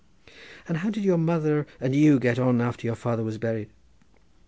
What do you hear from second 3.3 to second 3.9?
buried?"